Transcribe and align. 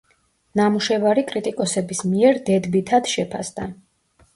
ნამუშევარი 0.59 1.25
კრიტიკოსების 1.33 2.03
მიერ 2.15 2.43
დედბითად 2.51 3.15
შეფასდა. 3.17 3.75